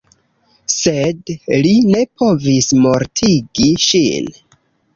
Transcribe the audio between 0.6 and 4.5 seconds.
Sed li ne povis mortigi ŝin.